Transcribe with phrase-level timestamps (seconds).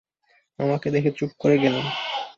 [0.59, 1.85] আমাকে দেখে চুপ করে গেলেন।